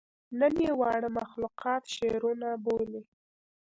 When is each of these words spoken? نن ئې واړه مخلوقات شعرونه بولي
نن 0.39 0.53
ئې 0.63 0.71
واړه 0.79 1.09
مخلوقات 1.19 1.83
شعرونه 1.95 2.47
بولي 2.63 3.01